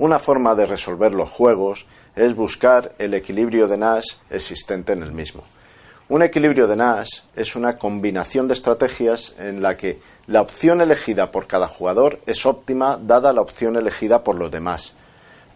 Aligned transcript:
Una 0.00 0.18
forma 0.18 0.54
de 0.54 0.64
resolver 0.64 1.12
los 1.12 1.28
juegos 1.28 1.86
es 2.16 2.34
buscar 2.34 2.94
el 2.98 3.12
equilibrio 3.12 3.68
de 3.68 3.76
Nash 3.76 4.14
existente 4.30 4.94
en 4.94 5.02
el 5.02 5.12
mismo. 5.12 5.44
Un 6.08 6.22
equilibrio 6.22 6.66
de 6.66 6.74
Nash 6.74 7.20
es 7.36 7.54
una 7.54 7.76
combinación 7.76 8.48
de 8.48 8.54
estrategias 8.54 9.34
en 9.38 9.60
la 9.60 9.76
que 9.76 10.00
la 10.26 10.40
opción 10.40 10.80
elegida 10.80 11.30
por 11.30 11.46
cada 11.46 11.68
jugador 11.68 12.18
es 12.24 12.46
óptima 12.46 12.98
dada 12.98 13.34
la 13.34 13.42
opción 13.42 13.76
elegida 13.76 14.24
por 14.24 14.36
los 14.36 14.50
demás. 14.50 14.94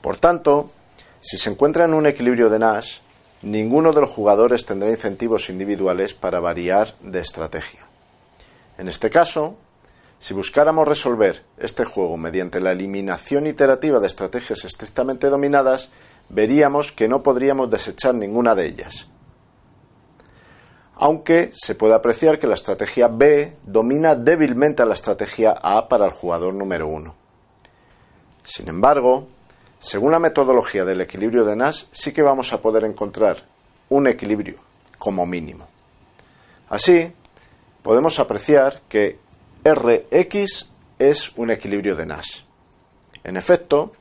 Por 0.02 0.16
tanto, 0.16 0.70
si 1.22 1.38
se 1.38 1.48
encuentra 1.48 1.86
en 1.86 1.94
un 1.94 2.06
equilibrio 2.06 2.50
de 2.50 2.58
Nash, 2.58 2.98
ninguno 3.40 3.94
de 3.94 4.02
los 4.02 4.10
jugadores 4.10 4.66
tendrá 4.66 4.90
incentivos 4.90 5.48
individuales 5.48 6.12
para 6.12 6.38
variar 6.38 6.94
de 7.00 7.20
estrategia. 7.20 7.80
En 8.76 8.88
este 8.88 9.08
caso, 9.08 9.56
si 10.18 10.34
buscáramos 10.34 10.88
resolver 10.88 11.44
este 11.58 11.84
juego 11.84 12.16
mediante 12.16 12.60
la 12.60 12.72
eliminación 12.72 13.46
iterativa 13.46 14.00
de 14.00 14.06
estrategias 14.06 14.64
estrictamente 14.64 15.28
dominadas, 15.28 15.90
veríamos 16.28 16.92
que 16.92 17.08
no 17.08 17.22
podríamos 17.22 17.70
desechar 17.70 18.14
ninguna 18.14 18.54
de 18.54 18.66
ellas 18.66 19.08
aunque 20.96 21.50
se 21.54 21.74
puede 21.74 21.94
apreciar 21.94 22.38
que 22.38 22.46
la 22.46 22.54
estrategia 22.54 23.08
B 23.08 23.56
domina 23.64 24.14
débilmente 24.14 24.82
a 24.82 24.86
la 24.86 24.94
estrategia 24.94 25.52
A 25.60 25.88
para 25.88 26.06
el 26.06 26.12
jugador 26.12 26.54
número 26.54 26.86
1. 26.86 27.14
Sin 28.42 28.68
embargo, 28.68 29.26
según 29.78 30.12
la 30.12 30.18
metodología 30.18 30.84
del 30.84 31.00
equilibrio 31.00 31.44
de 31.44 31.56
Nash, 31.56 31.84
sí 31.90 32.12
que 32.12 32.22
vamos 32.22 32.52
a 32.52 32.60
poder 32.60 32.84
encontrar 32.84 33.38
un 33.88 34.06
equilibrio 34.06 34.56
como 34.98 35.26
mínimo. 35.26 35.66
Así, 36.68 37.12
podemos 37.82 38.18
apreciar 38.20 38.80
que 38.88 39.18
Rx 39.64 40.68
es 40.98 41.32
un 41.36 41.50
equilibrio 41.50 41.96
de 41.96 42.06
Nash. 42.06 42.42
En 43.22 43.36
efecto, 43.36 43.92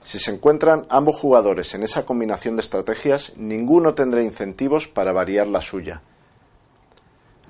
si 0.00 0.18
se 0.18 0.30
encuentran 0.30 0.86
ambos 0.88 1.16
jugadores 1.16 1.74
en 1.74 1.82
esa 1.82 2.06
combinación 2.06 2.56
de 2.56 2.62
estrategias, 2.62 3.34
ninguno 3.36 3.94
tendrá 3.94 4.22
incentivos 4.22 4.88
para 4.88 5.12
variar 5.12 5.46
la 5.46 5.60
suya, 5.60 6.02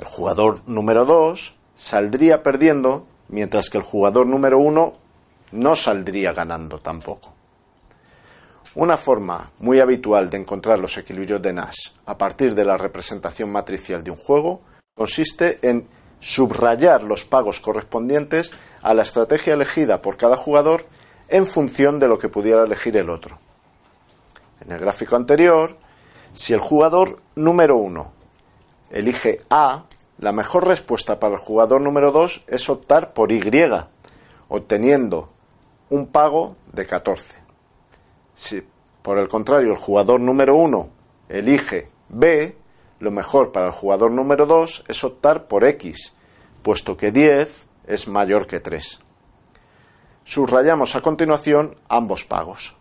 el 0.01 0.07
jugador 0.07 0.63
número 0.67 1.05
2 1.05 1.57
saldría 1.77 2.43
perdiendo, 2.43 3.07
mientras 3.29 3.69
que 3.69 3.77
el 3.77 3.85
jugador 3.85 4.27
número 4.27 4.59
1 4.59 4.95
no 5.53 5.77
saldría 5.77 6.33
ganando 6.33 6.79
tampoco. 6.79 7.35
Una 8.77 8.97
forma 8.97 9.51
muy 9.59 9.79
habitual 9.79 10.31
de 10.31 10.39
encontrar 10.39 10.79
los 10.79 10.97
equilibrios 10.97 11.43
de 11.43 11.53
Nash 11.53 11.91
a 12.07 12.17
partir 12.17 12.55
de 12.55 12.65
la 12.65 12.79
representación 12.79 13.53
matricial 13.53 14.03
de 14.03 14.13
un 14.13 14.17
juego 14.17 14.63
consiste 14.95 15.59
en 15.61 15.87
subrayar 16.21 17.03
los 17.03 17.25
pagos 17.25 17.61
correspondientes 17.61 18.53
a 18.83 18.95
la 18.95 19.03
estrategia 19.03 19.55
elegida 19.55 20.01
por 20.03 20.17
cada 20.17 20.37
jugador 20.37 20.87
en 21.29 21.47
función 21.47 21.99
de 21.99 22.09
lo 22.09 22.19
que 22.19 22.29
pudiera 22.29 22.65
elegir 22.65 22.97
el 22.97 23.11
otro. 23.11 23.39
En 24.61 24.73
el 24.73 24.79
gráfico 24.79 25.17
anterior, 25.17 25.77
si 26.33 26.53
el 26.53 26.61
jugador 26.61 27.21
número 27.35 27.77
1 27.77 28.13
elige 28.91 29.43
A, 29.49 29.85
la 30.19 30.33
mejor 30.33 30.67
respuesta 30.67 31.19
para 31.19 31.35
el 31.35 31.41
jugador 31.41 31.81
número 31.81 32.13
2 32.13 32.45
es 32.47 32.69
optar 32.69 33.15
por 33.15 33.33
Y, 33.33 33.43
obteniendo 34.49 35.31
un 35.89 36.07
pago 36.09 36.57
de 36.73 36.87
14. 36.87 37.37
Si 38.35 38.63
por 39.03 39.19
el 39.19 39.29
contrario 39.29 39.73
el 39.73 39.79
jugador 39.79 40.21
número 40.21 40.57
1 40.57 40.89
elige 41.31 41.89
B, 42.09 42.57
lo 43.01 43.11
mejor 43.11 43.51
para 43.51 43.67
el 43.67 43.73
jugador 43.73 44.13
número 44.13 44.47
2 44.47 44.85
es 44.87 45.05
optar 45.05 45.49
por 45.49 45.65
X, 45.65 46.15
puesto 46.63 46.97
que 46.97 47.11
10 47.11 47.67
es 47.87 48.09
mayor 48.09 48.47
que 48.47 48.61
3. 48.61 49.01
Subrayamos 50.23 50.95
a 50.95 51.01
continuación 51.01 51.77
ambos 51.89 52.25
pagos. 52.25 52.77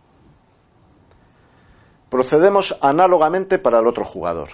Procedemos 2.10 2.78
análogamente 2.82 3.58
para 3.58 3.78
el 3.78 3.86
otro 3.86 4.04
jugador. 4.04 4.50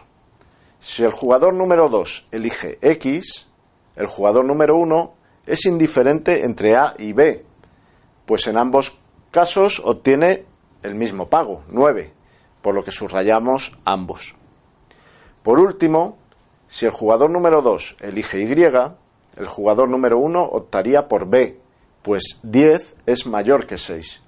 Si 0.79 1.03
el 1.03 1.11
jugador 1.11 1.53
número 1.53 1.89
2 1.89 2.29
elige 2.31 2.79
X, 2.81 3.49
el 3.97 4.07
jugador 4.07 4.45
número 4.45 4.77
1 4.77 5.15
es 5.47 5.67
indiferente 5.67 6.45
entre 6.45 6.77
A 6.77 6.95
y 6.99 7.13
B, 7.13 7.45
pues 8.25 8.47
en 8.47 8.57
ambos 8.57 8.99
casos 9.33 9.83
obtiene 9.85 10.45
el 10.83 10.95
mismo 10.95 11.29
pago, 11.29 11.65
9, 11.69 12.13
por 12.63 12.75
lo 12.75 12.85
que 12.85 12.93
subrayamos 12.93 13.77
ambos. 13.85 14.37
Por 15.47 15.61
último, 15.61 16.19
si 16.67 16.87
el 16.87 16.91
jugador 16.91 17.31
número 17.31 17.63
2 17.63 17.99
elige 18.01 18.41
Y, 18.41 18.53
el 18.53 19.47
jugador 19.47 19.89
número 19.89 20.19
1 20.19 20.43
optaría 20.43 21.07
por 21.07 21.29
B, 21.29 21.61
pues 22.03 22.41
10 22.43 22.97
es 23.07 23.27
mayor 23.27 23.65
que 23.65 23.79
6. 23.79 24.23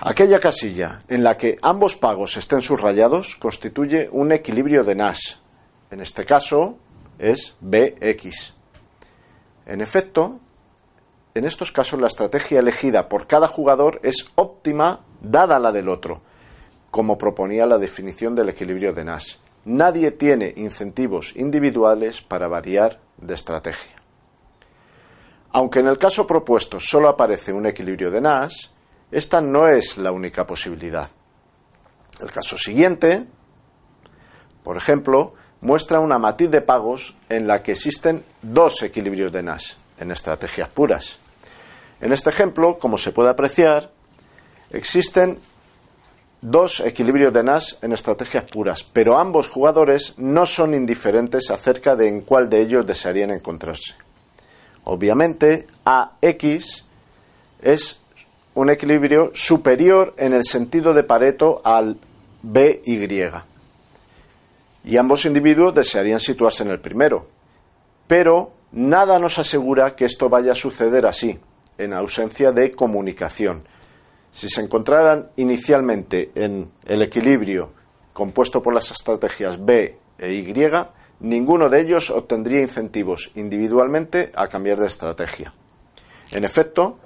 Aquella 0.00 0.40
casilla 0.40 1.02
en 1.06 1.22
la 1.22 1.36
que 1.36 1.58
ambos 1.62 1.94
pagos 1.94 2.36
estén 2.36 2.60
subrayados 2.60 3.36
constituye 3.36 4.08
un 4.10 4.32
equilibrio 4.32 4.82
de 4.82 4.96
Nash. 4.96 5.36
En 5.92 6.00
este 6.00 6.24
caso 6.24 6.76
es 7.16 7.54
Bx. 7.60 8.52
En 9.66 9.80
efecto, 9.80 10.40
en 11.34 11.44
estos 11.44 11.70
casos 11.70 12.00
la 12.00 12.08
estrategia 12.08 12.58
elegida 12.58 13.08
por 13.08 13.28
cada 13.28 13.46
jugador 13.46 14.00
es 14.02 14.26
óptima 14.34 15.04
dada 15.20 15.60
la 15.60 15.70
del 15.70 15.88
otro, 15.88 16.20
como 16.94 17.18
proponía 17.18 17.66
la 17.66 17.76
definición 17.76 18.36
del 18.36 18.50
equilibrio 18.50 18.92
de 18.92 19.04
Nash. 19.04 19.34
Nadie 19.64 20.12
tiene 20.12 20.54
incentivos 20.54 21.34
individuales 21.34 22.20
para 22.20 22.46
variar 22.46 23.00
de 23.16 23.34
estrategia. 23.34 23.96
Aunque 25.50 25.80
en 25.80 25.88
el 25.88 25.98
caso 25.98 26.24
propuesto 26.24 26.78
solo 26.78 27.08
aparece 27.08 27.52
un 27.52 27.66
equilibrio 27.66 28.12
de 28.12 28.20
Nash, 28.20 28.66
esta 29.10 29.40
no 29.40 29.66
es 29.66 29.98
la 29.98 30.12
única 30.12 30.46
posibilidad. 30.46 31.08
El 32.20 32.30
caso 32.30 32.56
siguiente, 32.56 33.26
por 34.62 34.76
ejemplo, 34.76 35.34
muestra 35.62 35.98
una 35.98 36.20
matiz 36.20 36.48
de 36.48 36.60
pagos 36.60 37.16
en 37.28 37.48
la 37.48 37.60
que 37.60 37.72
existen 37.72 38.24
dos 38.40 38.80
equilibrios 38.84 39.32
de 39.32 39.42
Nash 39.42 39.72
en 39.98 40.12
estrategias 40.12 40.68
puras. 40.68 41.18
En 42.00 42.12
este 42.12 42.30
ejemplo, 42.30 42.78
como 42.78 42.98
se 42.98 43.10
puede 43.10 43.30
apreciar, 43.30 43.90
existen 44.70 45.40
dos 46.44 46.80
equilibrios 46.80 47.32
de 47.32 47.42
Nash 47.42 47.74
en 47.80 47.92
estrategias 47.92 48.44
puras, 48.44 48.84
pero 48.84 49.18
ambos 49.18 49.48
jugadores 49.48 50.12
no 50.18 50.44
son 50.44 50.74
indiferentes 50.74 51.50
acerca 51.50 51.96
de 51.96 52.06
en 52.06 52.20
cuál 52.20 52.50
de 52.50 52.60
ellos 52.60 52.86
desearían 52.86 53.30
encontrarse. 53.30 53.94
Obviamente, 54.84 55.66
AX 55.84 56.84
es 57.62 57.98
un 58.52 58.68
equilibrio 58.68 59.30
superior 59.34 60.12
en 60.18 60.34
el 60.34 60.44
sentido 60.44 60.92
de 60.92 61.02
Pareto 61.02 61.62
al 61.64 61.96
BY. 62.42 63.30
Y 64.84 64.98
ambos 64.98 65.24
individuos 65.24 65.74
desearían 65.74 66.20
situarse 66.20 66.62
en 66.62 66.68
el 66.68 66.78
primero. 66.78 67.26
Pero 68.06 68.52
nada 68.72 69.18
nos 69.18 69.38
asegura 69.38 69.96
que 69.96 70.04
esto 70.04 70.28
vaya 70.28 70.52
a 70.52 70.54
suceder 70.54 71.06
así, 71.06 71.38
en 71.78 71.94
ausencia 71.94 72.52
de 72.52 72.70
comunicación. 72.70 73.64
Si 74.34 74.48
se 74.48 74.60
encontraran 74.60 75.30
inicialmente 75.36 76.32
en 76.34 76.68
el 76.86 77.02
equilibrio 77.02 77.70
compuesto 78.12 78.60
por 78.60 78.74
las 78.74 78.90
estrategias 78.90 79.64
B 79.64 79.96
e 80.18 80.32
Y, 80.32 80.52
ninguno 81.20 81.68
de 81.68 81.80
ellos 81.80 82.10
obtendría 82.10 82.60
incentivos 82.60 83.30
individualmente 83.36 84.32
a 84.34 84.48
cambiar 84.48 84.80
de 84.80 84.88
estrategia. 84.88 85.54
En 86.32 86.44
efecto, 86.44 86.98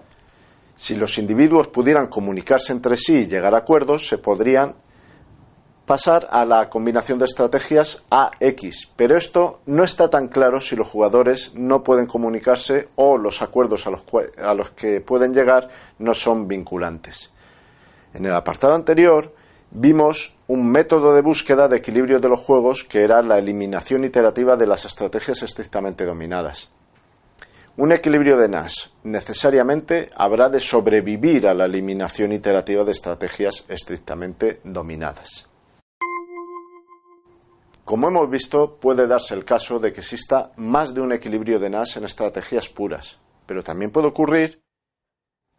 si 0.75 0.97
los 0.97 1.19
individuos 1.19 1.69
pudieran 1.69 2.06
comunicarse 2.06 2.72
entre 2.72 2.97
sí 2.97 3.19
y 3.19 3.27
llegar 3.27 3.55
a 3.55 3.59
acuerdos, 3.59 4.09
se 4.09 4.16
podrían 4.16 4.77
pasar 5.88 6.28
a 6.31 6.44
la 6.44 6.69
combinación 6.69 7.18
de 7.18 7.24
estrategias 7.24 8.04
AX. 8.10 8.89
Pero 8.95 9.16
esto 9.16 9.60
no 9.65 9.83
está 9.83 10.10
tan 10.10 10.28
claro 10.28 10.60
si 10.60 10.77
los 10.77 10.86
jugadores 10.86 11.54
no 11.54 11.83
pueden 11.83 12.07
comunicarse 12.07 12.91
o 12.97 13.16
los 13.16 13.41
acuerdos 13.41 13.86
a 13.86 13.91
los, 13.91 14.04
a 14.36 14.53
los 14.53 14.71
que 14.71 15.01
pueden 15.01 15.33
llegar 15.33 15.71
no 15.98 16.12
son 16.12 16.47
vinculantes. 16.47 17.30
En 18.12 18.27
el 18.27 18.34
apartado 18.34 18.74
anterior 18.74 19.34
vimos 19.71 20.34
un 20.47 20.71
método 20.71 21.15
de 21.15 21.22
búsqueda 21.22 21.68
de 21.68 21.78
equilibrio 21.78 22.21
de 22.21 22.28
los 22.28 22.41
juegos 22.41 22.84
que 22.84 23.03
era 23.03 23.22
la 23.22 23.39
eliminación 23.39 24.04
iterativa 24.04 24.57
de 24.57 24.66
las 24.66 24.84
estrategias 24.84 25.42
estrictamente 25.42 26.04
dominadas. 26.04 26.68
Un 27.78 27.92
equilibrio 27.92 28.36
de 28.36 28.48
Nash 28.48 28.89
necesariamente 29.04 30.10
habrá 30.15 30.51
de 30.51 30.60
sobrevivir 30.60 31.47
a 31.47 31.54
la 31.54 31.65
eliminación 31.65 32.33
iterativa 32.33 32.84
de 32.84 32.92
estrategias 32.92 33.65
estrictamente 33.68 34.60
dominadas. 34.65 35.47
Como 37.88 38.08
hemos 38.08 38.28
visto, 38.28 38.76
puede 38.76 39.06
darse 39.06 39.32
el 39.32 39.46
caso 39.46 39.78
de 39.78 39.94
que 39.94 40.00
exista 40.00 40.52
más 40.56 40.92
de 40.92 41.00
un 41.00 41.10
equilibrio 41.10 41.58
de 41.58 41.70
Nash 41.70 41.96
en 41.96 42.04
estrategias 42.04 42.68
puras, 42.68 43.16
pero 43.46 43.62
también 43.62 43.90
puede 43.90 44.08
ocurrir 44.08 44.60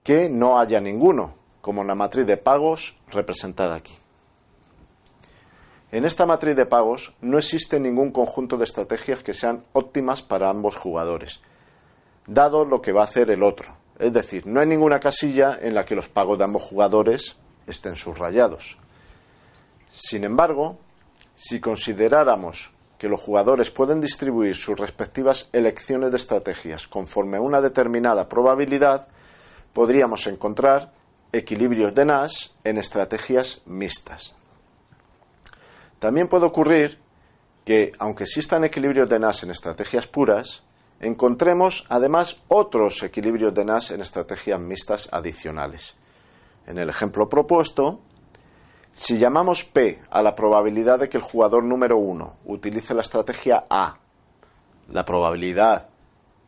que 0.03 0.29
no 0.29 0.59
haya 0.59 0.79
ninguno, 0.79 1.33
como 1.59 1.81
en 1.81 1.87
la 1.87 1.95
matriz 1.95 2.27
de 2.27 2.37
pagos 2.37 2.95
representada 3.07 3.73
aquí. 3.73 3.95
En 5.91 6.05
esta 6.05 6.27
matriz 6.27 6.55
de 6.55 6.67
pagos 6.67 7.15
no 7.19 7.39
existe 7.39 7.79
ningún 7.79 8.11
conjunto 8.11 8.57
de 8.57 8.65
estrategias 8.65 9.23
que 9.23 9.33
sean 9.33 9.63
óptimas 9.73 10.21
para 10.21 10.51
ambos 10.51 10.77
jugadores, 10.77 11.41
dado 12.27 12.63
lo 12.63 12.79
que 12.79 12.91
va 12.91 13.01
a 13.01 13.05
hacer 13.05 13.31
el 13.31 13.41
otro. 13.41 13.75
Es 13.97 14.13
decir, 14.13 14.45
no 14.45 14.59
hay 14.59 14.67
ninguna 14.67 14.99
casilla 14.99 15.57
en 15.59 15.73
la 15.73 15.83
que 15.83 15.95
los 15.95 16.09
pagos 16.09 16.37
de 16.37 16.43
ambos 16.43 16.61
jugadores 16.61 17.37
estén 17.65 17.95
subrayados. 17.95 18.77
Sin 19.91 20.23
embargo, 20.23 20.77
si 21.41 21.61
consideráramos 21.61 22.73
que 22.97 23.07
los 23.07 23.21
jugadores 23.21 23.71
pueden 23.71 24.01
distribuir 24.01 24.55
sus 24.55 24.77
respectivas 24.77 25.47
elecciones 25.53 26.11
de 26.11 26.17
estrategias 26.17 26.85
conforme 26.85 27.37
a 27.37 27.41
una 27.41 27.61
determinada 27.61 28.27
probabilidad, 28.27 29.07
podríamos 29.71 30.27
encontrar 30.27 30.91
equilibrios 31.31 31.95
de 31.95 32.03
Nash 32.03 32.49
en 32.65 32.77
estrategias 32.77 33.61
mixtas. 33.65 34.35
También 35.97 36.27
puede 36.27 36.45
ocurrir 36.45 36.99
que, 37.63 37.93
aunque 37.99 38.25
existan 38.25 38.65
equilibrios 38.65 39.07
de 39.07 39.19
Nash 39.19 39.45
en 39.45 39.51
estrategias 39.51 40.07
puras, 40.07 40.63
encontremos 40.99 41.85
además 41.87 42.41
otros 42.49 43.01
equilibrios 43.01 43.53
de 43.53 43.63
Nash 43.63 43.93
en 43.93 44.01
estrategias 44.01 44.59
mixtas 44.59 45.07
adicionales. 45.09 45.95
En 46.67 46.77
el 46.77 46.89
ejemplo 46.89 47.29
propuesto, 47.29 48.01
si 48.99 49.17
llamamos 49.17 49.63
P 49.63 50.01
a 50.11 50.21
la 50.21 50.35
probabilidad 50.35 50.99
de 50.99 51.07
que 51.07 51.15
el 51.15 51.23
jugador 51.23 51.63
número 51.63 51.95
1 51.95 52.39
utilice 52.47 52.93
la 52.93 52.99
estrategia 52.99 53.63
A, 53.69 53.97
la 54.89 55.05
probabilidad 55.05 55.87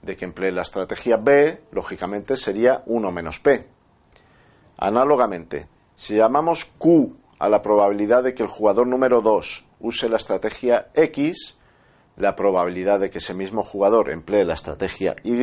de 0.01 0.17
que 0.17 0.25
emplee 0.25 0.51
la 0.51 0.63
estrategia 0.63 1.15
B, 1.15 1.61
lógicamente, 1.71 2.35
sería 2.35 2.83
1 2.87 3.09
menos 3.09 3.39
P. 3.39 3.69
Análogamente, 4.75 5.69
si 5.95 6.15
llamamos 6.17 6.65
Q 6.77 7.15
a 7.39 7.47
la 7.47 7.61
probabilidad 7.61 8.21
de 8.21 8.33
que 8.33 8.43
el 8.43 8.49
jugador 8.49 8.85
número 8.85 9.21
2 9.21 9.65
use 9.79 10.09
la 10.09 10.17
estrategia 10.17 10.89
X, 10.93 11.57
la 12.17 12.35
probabilidad 12.35 12.99
de 12.99 13.09
que 13.09 13.19
ese 13.19 13.33
mismo 13.33 13.63
jugador 13.63 14.09
emplee 14.09 14.43
la 14.43 14.55
estrategia 14.55 15.15
Y 15.23 15.41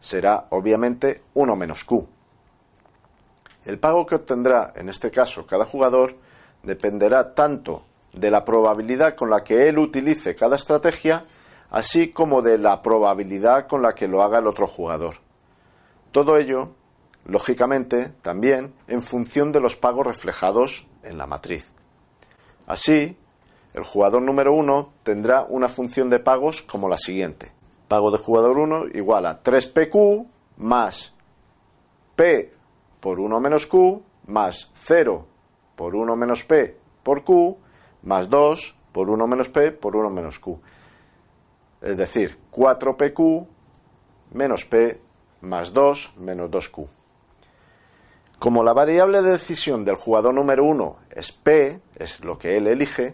será 0.00 0.48
obviamente 0.50 1.22
1 1.34 1.54
menos 1.54 1.84
Q. 1.84 2.08
El 3.64 3.78
pago 3.78 4.06
que 4.06 4.16
obtendrá 4.16 4.72
en 4.76 4.88
este 4.88 5.10
caso 5.10 5.46
cada 5.46 5.64
jugador 5.64 6.16
dependerá 6.62 7.34
tanto 7.34 7.84
de 8.12 8.30
la 8.30 8.44
probabilidad 8.44 9.16
con 9.16 9.30
la 9.30 9.42
que 9.42 9.68
él 9.68 9.78
utilice 9.78 10.36
cada 10.36 10.56
estrategia, 10.56 11.24
así 11.70 12.10
como 12.10 12.42
de 12.42 12.58
la 12.58 12.80
probabilidad 12.82 13.66
con 13.66 13.82
la 13.82 13.94
que 13.94 14.08
lo 14.08 14.22
haga 14.22 14.38
el 14.38 14.46
otro 14.46 14.66
jugador. 14.66 15.16
Todo 16.12 16.36
ello 16.36 16.70
lógicamente 17.24 18.12
también 18.22 18.74
en 18.86 19.02
función 19.02 19.50
de 19.50 19.60
los 19.60 19.76
pagos 19.76 20.06
reflejados 20.06 20.86
en 21.02 21.18
la 21.18 21.26
matriz. 21.26 21.72
Así, 22.66 23.16
el 23.72 23.84
jugador 23.84 24.22
número 24.22 24.52
1 24.54 24.92
tendrá 25.02 25.44
una 25.48 25.68
función 25.68 26.08
de 26.08 26.20
pagos 26.20 26.62
como 26.62 26.88
la 26.88 26.96
siguiente. 26.96 27.52
Pago 27.88 28.10
de 28.10 28.18
jugador 28.18 28.58
1 28.58 28.86
igual 28.94 29.26
a 29.26 29.42
3PQ 29.42 30.26
más 30.58 31.12
P 32.14 32.52
por 33.04 33.20
1 33.20 33.38
menos 33.38 33.66
Q 33.66 34.02
más 34.28 34.70
0 34.76 35.26
por 35.76 35.94
1 35.94 36.16
menos 36.16 36.42
P 36.42 36.74
por 37.02 37.22
Q 37.22 37.58
más 38.02 38.30
2 38.30 38.76
por 38.92 39.10
1 39.10 39.26
menos 39.26 39.50
P 39.50 39.72
por 39.72 39.94
1 39.94 40.08
menos 40.08 40.38
Q. 40.38 40.58
Es 41.82 41.98
decir, 41.98 42.38
4PQ 42.50 43.46
menos 44.32 44.64
P 44.64 45.02
más 45.42 45.74
2 45.74 46.14
menos 46.16 46.50
2Q. 46.50 46.88
Como 48.38 48.64
la 48.64 48.72
variable 48.72 49.20
de 49.20 49.32
decisión 49.32 49.84
del 49.84 49.96
jugador 49.96 50.32
número 50.32 50.64
1 50.64 50.96
es 51.10 51.30
P, 51.30 51.78
es 51.96 52.24
lo 52.24 52.38
que 52.38 52.56
él 52.56 52.66
elige, 52.66 53.12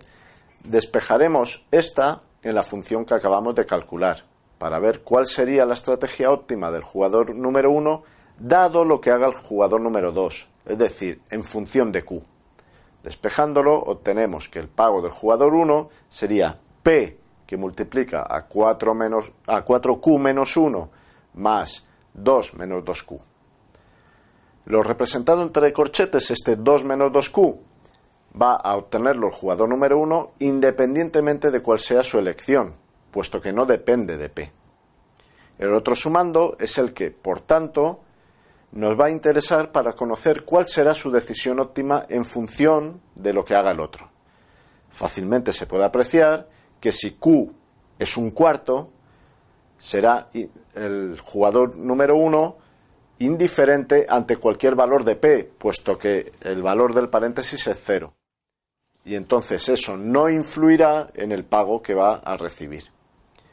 despejaremos 0.63 1.67
esta 1.73 2.23
en 2.45 2.55
la 2.55 2.63
función 2.63 3.05
que 3.05 3.15
acabamos 3.15 3.57
de 3.57 3.67
calcular 3.67 4.23
para 4.57 4.79
ver 4.79 5.03
cuál 5.03 5.27
sería 5.27 5.67
la 5.67 5.75
estrategia 5.75 6.31
óptima 6.31 6.71
del 6.71 6.85
jugador 6.85 7.35
número 7.35 7.73
1 7.73 8.20
dado 8.41 8.85
lo 8.85 9.01
que 9.01 9.11
haga 9.11 9.27
el 9.27 9.35
jugador 9.35 9.81
número 9.81 10.11
2, 10.13 10.49
es 10.67 10.79
decir, 10.79 11.21
en 11.31 11.45
función 11.45 11.93
de 11.93 12.05
Q. 12.05 12.23
Despejándolo 13.03 13.79
obtenemos 13.79 14.49
que 14.49 14.59
el 14.59 14.69
pago 14.69 15.03
del 15.03 15.13
jugador 15.13 15.55
1 15.55 15.89
sería 16.09 16.59
P 16.83 17.19
que 17.47 17.57
multiplica 17.57 18.27
a 18.29 18.47
4 18.47 18.95
menos, 18.95 19.33
a 19.47 19.65
4Q 19.65 20.19
menos 20.19 20.57
1 20.57 20.91
más 21.35 21.85
2 22.15 22.55
menos 22.55 22.85
2Q. 22.85 23.21
Lo 24.67 24.83
representado 24.83 25.43
entre 25.43 25.73
corchetes, 25.73 26.31
este 26.31 26.57
2 26.57 26.85
menos 26.85 27.13
2q, 27.13 27.59
va 28.41 28.55
a 28.55 28.77
obtenerlo 28.77 29.27
el 29.27 29.33
jugador 29.33 29.69
número 29.69 29.99
1 29.99 30.33
independientemente 30.39 31.51
de 31.51 31.61
cuál 31.61 31.81
sea 31.81 32.03
su 32.03 32.19
elección, 32.19 32.75
puesto 33.11 33.41
que 33.41 33.53
no 33.53 33.67
depende 33.67 34.17
de 34.17 34.29
P. 34.29 34.53
El 35.59 35.75
otro 35.75 35.95
sumando 35.95 36.57
es 36.59 36.79
el 36.79 36.95
que, 36.95 37.11
por 37.11 37.41
tanto, 37.41 38.01
nos 38.73 38.99
va 38.99 39.07
a 39.07 39.11
interesar 39.11 39.73
para 39.73 39.93
conocer 39.93 40.45
cuál 40.45 40.67
será 40.67 40.95
su 40.95 41.11
decisión 41.11 41.59
óptima 41.61 42.07
en 42.09 42.25
función 42.25 43.01
de 43.15 43.33
lo 43.33 43.45
que 43.45 43.55
haga 43.55 43.73
el 43.73 43.81
otro. 43.81 44.11
Fácilmente 44.91 45.53
se 45.53 45.67
puede 45.67 45.85
apreciar 45.85 46.49
que 46.81 46.93
si 46.93 47.13
Q 47.13 47.53
es 47.99 48.17
un 48.17 48.31
cuarto, 48.31 48.91
será 49.79 50.29
el 50.75 51.19
jugador 51.21 51.77
número 51.77 52.17
1 52.17 52.57
indiferente 53.19 54.07
ante 54.09 54.37
cualquier 54.37 54.75
valor 54.75 55.05
de 55.05 55.17
P, 55.17 55.45
puesto 55.45 55.99
que 55.99 56.33
el 56.41 56.63
valor 56.63 56.95
del 56.95 57.09
paréntesis 57.09 57.67
es 57.67 57.79
cero. 57.83 58.15
Y 59.05 59.15
entonces 59.15 59.69
eso 59.69 59.97
no 59.97 60.29
influirá 60.29 61.09
en 61.15 61.33
el 61.33 61.45
pago 61.45 61.83
que 61.83 61.95
va 61.95 62.17
a 62.17 62.37
recibir. 62.37 62.85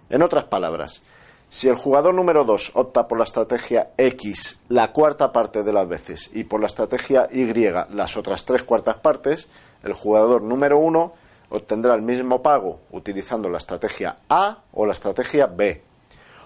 En 0.10 0.22
otras 0.22 0.46
palabras, 0.46 1.02
si 1.50 1.70
el 1.70 1.76
jugador 1.76 2.14
número 2.14 2.44
2 2.44 2.72
opta 2.76 3.08
por 3.08 3.18
la 3.18 3.24
estrategia 3.24 3.92
X 3.98 4.60
la 4.68 4.92
cuarta 4.92 5.32
parte 5.32 5.64
de 5.64 5.72
las 5.72 5.88
veces 5.88 6.30
y 6.34 6.44
por 6.44 6.60
la 6.60 6.68
estrategia 6.68 7.30
Y 7.32 7.46
las 7.94 8.18
otras 8.18 8.44
tres 8.44 8.64
cuartas 8.64 8.96
partes, 8.96 9.48
el 9.84 9.94
jugador 9.94 10.42
número 10.42 10.78
1 10.78 11.14
obtendrá 11.50 11.96
el 11.96 12.02
mismo 12.02 12.42
pago 12.42 12.82
utilizando 12.92 13.50
la 13.50 13.58
estrategia 13.58 14.18
A 14.28 14.60
o 14.74 14.86
la 14.86 14.92
estrategia 14.92 15.48
B, 15.48 15.82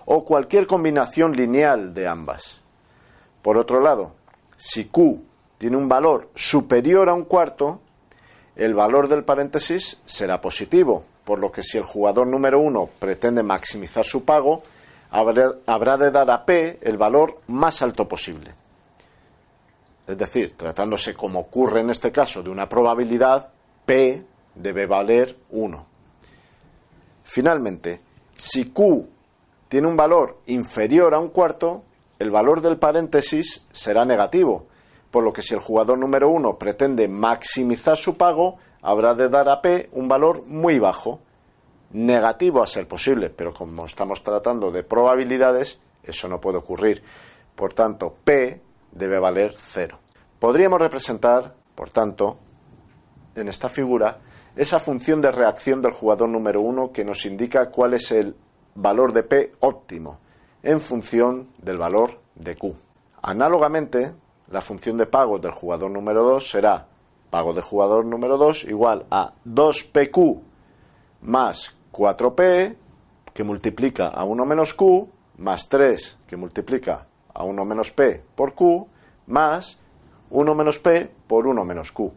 o 0.06 0.24
cualquier 0.24 0.68
combinación 0.68 1.34
lineal 1.34 1.94
de 1.94 2.08
ambas. 2.08 2.60
Por 3.42 3.58
otro 3.58 3.82
lado, 3.82 4.14
si 4.56 4.86
Q 4.86 5.24
tiene 5.58 5.78
un 5.78 5.90
valor 5.90 6.30
superior 6.36 7.10
a 7.10 7.14
un 7.16 7.26
cuarto, 7.26 7.80
el 8.56 8.76
valor 8.76 9.08
del 9.08 9.24
paréntesis 9.24 10.00
será 10.06 10.40
positivo, 10.40 11.06
por 11.24 11.40
lo 11.40 11.52
que 11.52 11.64
si 11.64 11.78
el 11.78 11.84
jugador 11.84 12.28
número 12.28 12.60
uno 12.60 12.90
pretende 13.00 13.42
maximizar 13.42 14.06
su 14.06 14.24
pago, 14.24 14.62
habrá, 15.12 15.98
de 15.98 16.10
dar 16.10 16.32
a 16.32 16.46
P 16.46 16.80
el 16.82 16.98
valor 16.98 17.42
más 17.48 17.82
alto 17.82 18.08
posible. 18.08 18.54
Es 20.08 20.18
decir, 20.18 20.56
tratándose 20.58 21.14
como 21.14 21.40
ocurre 21.40 21.82
en 21.82 21.90
este 21.90 22.12
caso 22.12 22.42
de 22.42 22.50
una 22.50 22.68
probabilidad, 22.68 23.50
P 23.86 24.26
debe 24.56 24.86
valer 24.86 25.38
1. 25.52 25.86
Finalmente, 27.24 28.02
si 28.36 28.66
Q 28.66 29.08
tiene 29.68 29.88
un 29.88 29.96
valor 29.96 30.40
inferior 30.48 31.14
a 31.14 31.20
un 31.20 31.30
cuarto, 31.30 31.84
el 32.20 32.32
valor 32.32 32.62
del 32.62 32.78
paréntesis 32.78 33.66
será 33.72 34.06
negativo, 34.06 34.68
por 35.12 35.24
lo 35.24 35.34
que 35.34 35.42
si 35.42 35.54
el 35.54 35.60
jugador 35.60 35.98
número 35.98 36.30
uno 36.30 36.58
pretende 36.58 37.08
maximizar 37.08 37.98
su 37.98 38.16
pago, 38.16 38.58
habrá 38.82 39.14
de 39.14 39.30
dar 39.30 39.50
a 39.50 39.62
P 39.62 39.90
un 39.94 40.08
valor 40.08 40.44
muy 40.46 40.80
bajo, 40.80 41.20
negativo 41.94 42.62
a 42.62 42.68
ser 42.68 42.88
posible, 42.88 43.30
pero 43.30 43.54
como 43.54 43.86
estamos 43.86 44.24
tratando 44.24 44.72
de 44.72 44.84
probabilidades, 44.84 45.80
eso 46.04 46.28
no 46.28 46.40
puede 46.40 46.58
ocurrir. 46.58 47.04
Por 47.56 47.74
tanto, 47.74 48.16
P 48.24 48.62
debe 48.92 49.20
valer 49.20 49.56
cero. 49.58 50.00
Podríamos 50.40 50.80
representar, 50.80 51.54
por 51.76 51.90
tanto, 51.90 52.40
en 53.36 53.48
esta 53.48 53.70
figura, 53.70 54.20
esa 54.56 54.80
función 54.80 55.22
de 55.22 55.32
reacción 55.32 55.82
del 55.82 55.94
jugador 55.94 56.30
número 56.30 56.62
uno 56.62 56.92
que 56.92 57.06
nos 57.06 57.26
indica 57.26 57.70
cuál 57.70 57.94
es 57.94 58.12
el 58.12 58.36
valor 58.76 59.14
de 59.14 59.24
P 59.24 59.54
óptimo 59.60 60.20
en 60.64 60.82
función 60.82 61.50
del 61.58 61.78
valor 61.78 62.20
de 62.36 62.56
Q. 62.58 62.76
Análogamente, 63.22 64.14
la 64.50 64.62
función 64.62 64.98
de 64.98 65.06
pago 65.06 65.40
del 65.40 65.52
jugador 65.52 65.92
número 65.92 66.24
2 66.24 66.50
será 66.50 66.88
pago 67.30 67.54
de 67.54 67.62
jugador 67.62 68.06
número 68.06 68.38
2 68.38 68.66
igual 68.66 69.06
a 69.10 69.34
2PQ 69.46 70.42
más 71.22 71.74
4P 71.92 72.76
que 73.34 73.44
multiplica 73.44 74.08
a 74.08 74.24
1 74.24 74.46
menos 74.46 74.74
Q 74.74 75.10
más 75.38 75.70
3 75.70 76.18
que 76.28 76.38
multiplica 76.38 77.08
a 77.34 77.44
1 77.44 77.66
menos 77.66 77.92
P 77.92 78.24
por 78.36 78.54
Q 78.54 78.88
más 79.28 79.80
1 80.30 80.56
menos 80.56 80.80
P 80.80 81.12
por 81.28 81.48
1 81.48 81.66
menos 81.66 81.92
Q. 81.92 82.14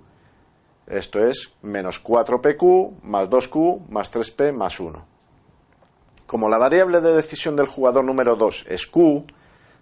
Esto 0.87 1.19
es 1.19 1.53
menos 1.63 2.03
4PQ 2.03 3.03
más 3.03 3.31
2Q 3.31 3.89
más 3.89 4.13
3P 4.13 4.53
más 4.53 4.79
1. 4.79 5.05
Como 6.27 6.49
la 6.49 6.59
variable 6.59 7.01
de 7.01 7.15
decisión 7.15 7.57
del 7.57 7.67
jugador 7.67 8.05
número 8.05 8.37
2 8.37 8.67
es 8.69 8.87
Q, 8.87 9.25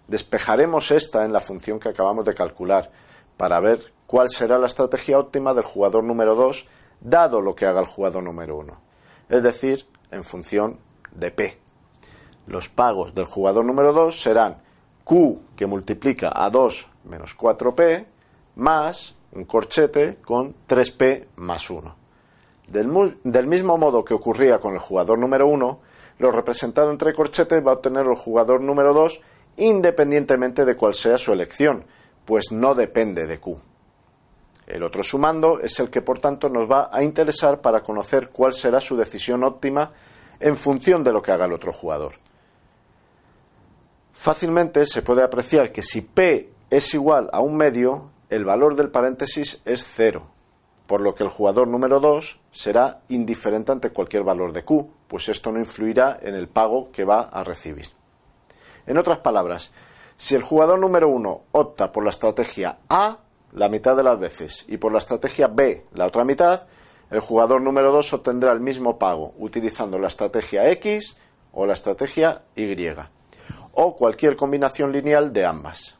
despejaremos 0.07 0.91
esta 0.91 1.25
en 1.25 1.33
la 1.33 1.39
función 1.39 1.79
que 1.79 1.89
acabamos 1.89 2.25
de 2.25 2.33
calcular 2.33 2.91
para 3.37 3.59
ver 3.59 3.93
cuál 4.07 4.29
será 4.29 4.57
la 4.57 4.67
estrategia 4.67 5.19
óptima 5.19 5.53
del 5.53 5.63
jugador 5.63 6.03
número 6.03 6.35
2 6.35 6.67
dado 7.01 7.41
lo 7.41 7.55
que 7.55 7.65
haga 7.65 7.79
el 7.79 7.87
jugador 7.87 8.23
número 8.23 8.57
1, 8.57 8.77
es 9.29 9.43
decir, 9.43 9.85
en 10.11 10.23
función 10.23 10.79
de 11.11 11.31
P. 11.31 11.57
Los 12.47 12.69
pagos 12.69 13.15
del 13.15 13.25
jugador 13.25 13.65
número 13.65 13.93
2 13.93 14.21
serán 14.21 14.57
Q 15.03 15.41
que 15.55 15.65
multiplica 15.65 16.31
a 16.33 16.49
2 16.49 16.87
menos 17.05 17.37
4P 17.37 18.05
más 18.55 19.15
un 19.31 19.45
corchete 19.45 20.17
con 20.23 20.55
3P 20.67 21.25
más 21.37 21.69
1. 21.69 21.95
Del, 22.67 23.47
mismo 23.47 23.77
modo 23.77 24.05
que 24.05 24.13
ocurría 24.13 24.59
con 24.59 24.73
el 24.73 24.79
jugador 24.79 25.19
número 25.19 25.47
1, 25.47 25.79
lo 26.19 26.31
representado 26.31 26.91
entre 26.91 27.13
corchetes 27.13 27.65
va 27.65 27.71
a 27.71 27.75
obtener 27.75 28.05
el 28.05 28.15
jugador 28.15 28.61
número 28.61 28.93
2 28.93 29.21
independientemente 29.57 30.65
de 30.65 30.75
cuál 30.75 30.93
sea 30.93 31.17
su 31.17 31.33
elección, 31.33 31.85
pues 32.25 32.51
no 32.51 32.73
depende 32.73 33.27
de 33.27 33.39
Q. 33.39 33.59
El 34.67 34.83
otro 34.83 35.03
sumando 35.03 35.59
es 35.59 35.79
el 35.79 35.89
que 35.89 36.01
por 36.01 36.19
tanto 36.19 36.49
nos 36.49 36.69
va 36.69 36.89
a 36.91 37.03
interesar 37.03 37.61
para 37.61 37.83
conocer 37.83 38.29
cuál 38.29 38.53
será 38.53 38.79
su 38.79 38.95
decisión 38.95 39.43
óptima 39.43 39.91
en 40.39 40.55
función 40.55 41.03
de 41.03 41.11
lo 41.11 41.21
que 41.21 41.31
haga 41.31 41.45
el 41.45 41.53
otro 41.53 41.73
jugador. 41.73 42.13
Fácilmente 44.13 44.85
se 44.85 45.01
puede 45.01 45.23
apreciar 45.23 45.71
que 45.71 45.81
si 45.81 46.01
P 46.01 46.49
es 46.69 46.93
igual 46.93 47.29
a 47.33 47.41
un 47.41 47.57
medio, 47.57 48.11
el 48.29 48.45
valor 48.45 48.75
del 48.75 48.89
paréntesis 48.89 49.61
es 49.65 49.83
cero, 49.83 50.27
por 50.87 51.01
lo 51.01 51.13
que 51.13 51.23
el 51.23 51.29
jugador 51.29 51.67
número 51.67 51.99
2 51.99 52.39
será 52.51 53.01
indiferente 53.09 53.71
ante 53.71 53.89
cualquier 53.89 54.23
valor 54.23 54.53
de 54.53 54.63
Q, 54.63 54.89
pues 55.07 55.27
esto 55.29 55.51
no 55.51 55.59
influirá 55.59 56.19
en 56.21 56.35
el 56.35 56.47
pago 56.47 56.91
que 56.91 57.03
va 57.03 57.21
a 57.21 57.43
recibir. 57.43 57.89
En 58.85 58.97
otras 58.97 59.19
palabras, 59.19 59.71
si 60.15 60.35
el 60.35 60.43
jugador 60.43 60.79
número 60.79 61.09
1 61.09 61.41
opta 61.51 61.91
por 61.91 62.03
la 62.03 62.11
estrategia 62.11 62.77
A 62.89 63.19
la 63.53 63.69
mitad 63.69 63.95
de 63.95 64.03
las 64.03 64.19
veces 64.19 64.65
y 64.67 64.77
por 64.77 64.91
la 64.91 64.97
estrategia 64.97 65.47
B 65.47 65.85
la 65.93 66.07
otra 66.07 66.23
mitad, 66.23 66.67
el 67.09 67.19
jugador 67.19 67.61
número 67.61 67.91
2 67.91 68.13
obtendrá 68.13 68.51
el 68.51 68.59
mismo 68.59 68.97
pago 68.97 69.33
utilizando 69.37 69.99
la 69.99 70.07
estrategia 70.07 70.69
X 70.71 71.17
o 71.51 71.65
la 71.65 71.73
estrategia 71.73 72.39
Y 72.55 72.75
o 73.73 73.95
cualquier 73.95 74.35
combinación 74.35 74.91
lineal 74.91 75.31
de 75.33 75.45
ambas. 75.45 75.95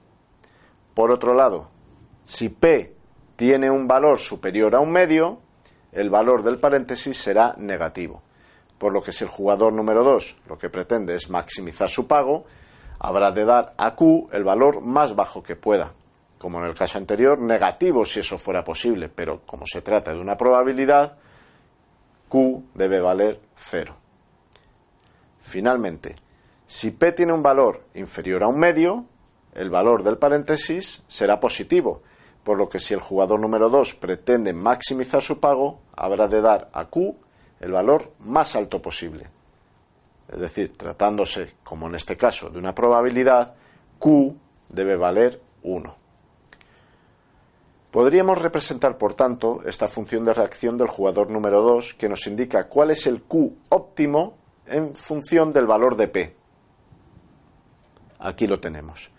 Por 0.94 1.12
otro 1.12 1.34
lado, 1.34 1.68
si 2.26 2.50
P 2.50 2.96
tiene 3.36 3.70
un 3.70 3.88
valor 3.88 4.20
superior 4.20 4.76
a 4.76 4.80
un 4.80 4.92
medio, 4.92 5.40
el 5.92 6.10
valor 6.10 6.44
del 6.44 6.60
paréntesis 6.60 7.18
será 7.18 7.56
negativo. 7.58 8.22
Por 8.78 8.94
lo 8.94 9.04
que 9.04 9.12
si 9.12 9.24
el 9.24 9.30
jugador 9.30 9.74
número 9.74 10.04
2 10.04 10.38
lo 10.48 10.58
que 10.58 10.70
pretende 10.70 11.16
es 11.16 11.30
maximizar 11.30 11.90
su 11.90 12.08
pago, 12.08 12.46
habrá 13.00 13.32
de 13.32 13.46
dar 13.46 13.74
a 13.78 13.96
Q 13.96 14.30
el 14.32 14.44
valor 14.44 14.82
más 14.82 15.16
bajo 15.16 15.44
que 15.44 15.56
pueda. 15.56 15.94
Como 16.44 16.60
en 16.60 16.66
el 16.66 16.76
caso 16.76 16.98
anterior, 16.98 17.40
negativo 17.40 18.06
si 18.06 18.20
eso 18.20 18.38
fuera 18.38 18.66
posible, 18.66 19.08
pero 19.08 19.44
como 19.46 19.66
se 19.66 19.82
trata 19.82 20.12
de 20.12 20.20
una 20.20 20.36
probabilidad, 20.36 21.16
Q 22.28 22.66
debe 22.74 23.00
valer 23.00 23.40
0. 23.56 23.96
Finalmente, 25.40 26.18
si 26.68 26.92
P 26.92 27.14
tiene 27.14 27.32
un 27.32 27.42
valor 27.42 27.86
inferior 27.94 28.44
a 28.44 28.50
un 28.50 28.60
medio, 28.60 29.06
el 29.54 29.70
valor 29.70 30.04
del 30.04 30.18
paréntesis 30.18 31.02
será 31.08 31.40
positivo, 31.40 32.02
por 32.44 32.58
lo 32.58 32.68
que 32.68 32.80
si 32.80 32.94
el 32.94 33.00
jugador 33.00 33.40
número 33.40 33.70
2 33.70 33.94
pretende 33.94 34.52
maximizar 34.52 35.22
su 35.22 35.40
pago, 35.40 35.80
habrá 35.96 36.28
de 36.28 36.42
dar 36.42 36.70
a 36.74 36.88
Q 36.88 37.16
el 37.62 37.72
valor 37.72 38.12
más 38.20 38.58
alto 38.58 38.82
posible. 38.82 39.30
Es 40.28 40.42
decir, 40.42 40.76
tratándose, 40.76 41.54
como 41.64 41.88
en 41.88 41.96
este 41.96 42.18
caso, 42.18 42.50
de 42.50 42.60
una 42.60 42.76
probabilidad, 42.76 43.56
Q 43.98 44.36
debe 44.68 44.98
valer 44.98 45.40
1. 45.62 46.03
Podríamos 47.94 48.42
representar, 48.42 48.98
por 48.98 49.14
tanto, 49.14 49.62
esta 49.68 49.88
función 49.88 50.26
de 50.26 50.34
reacción 50.34 50.80
del 50.80 50.88
jugador 50.88 51.30
número 51.30 51.62
2 51.62 51.94
que 51.94 52.10
nos 52.10 52.26
indica 52.26 52.68
cuál 52.68 52.90
es 52.90 53.06
el 53.06 53.22
Q 53.22 53.56
óptimo 53.70 54.36
en 54.66 54.96
función 54.96 55.54
del 55.54 55.68
valor 55.68 55.96
de 55.96 56.08
P. 56.08 56.36
Aquí 58.18 58.48
lo 58.48 58.60
tenemos. 58.60 59.12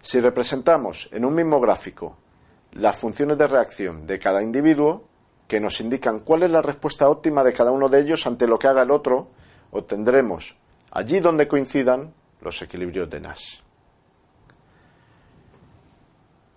Si 0.00 0.18
representamos 0.18 1.10
en 1.12 1.26
un 1.26 1.34
mismo 1.34 1.60
gráfico 1.60 2.16
las 2.72 2.96
funciones 2.96 3.36
de 3.36 3.48
reacción 3.48 4.06
de 4.06 4.18
cada 4.18 4.42
individuo, 4.42 5.04
que 5.46 5.60
nos 5.60 5.78
indican 5.82 6.20
cuál 6.20 6.44
es 6.44 6.50
la 6.50 6.62
respuesta 6.62 7.10
óptima 7.10 7.44
de 7.44 7.52
cada 7.52 7.70
uno 7.70 7.90
de 7.90 8.00
ellos 8.00 8.26
ante 8.26 8.46
lo 8.46 8.58
que 8.58 8.68
haga 8.68 8.80
el 8.80 8.92
otro, 8.92 9.28
obtendremos 9.72 10.56
allí 10.90 11.20
donde 11.20 11.46
coincidan 11.46 12.14
los 12.40 12.62
equilibrios 12.62 13.10
de 13.10 13.20
Nash. 13.20 13.58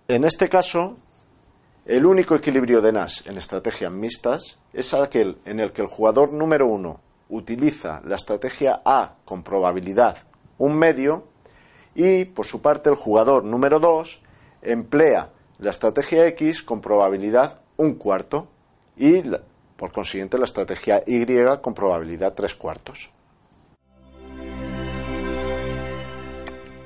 En 0.08 0.24
este 0.24 0.48
caso, 0.48 0.96
el 1.86 2.04
único 2.04 2.34
equilibrio 2.34 2.80
de 2.80 2.92
Nash 2.92 3.22
en 3.26 3.38
estrategias 3.38 3.90
mixtas 3.90 4.58
es 4.72 4.92
aquel 4.92 5.38
en 5.44 5.60
el 5.60 5.72
que 5.72 5.82
el 5.82 5.88
jugador 5.88 6.32
número 6.32 6.66
uno 6.66 7.00
utiliza 7.30 8.02
la 8.04 8.16
estrategia 8.16 8.82
A 8.84 9.14
con 9.24 9.42
probabilidad 9.42 10.18
un 10.58 10.76
medio 10.76 11.24
y, 11.94 12.26
por 12.26 12.46
su 12.46 12.60
parte, 12.60 12.90
el 12.90 12.96
jugador 12.96 13.44
número 13.44 13.80
2 13.80 14.22
emplea 14.62 15.30
la 15.58 15.70
estrategia 15.70 16.26
X 16.26 16.62
con 16.62 16.80
probabilidad 16.80 17.60
un 17.76 17.94
cuarto 17.94 18.48
y, 18.96 19.22
por 19.76 19.90
consiguiente, 19.90 20.38
la 20.38 20.44
estrategia 20.44 21.02
Y 21.06 21.24
con 21.62 21.74
probabilidad 21.74 22.34
tres 22.34 22.54
cuartos. 22.54 23.10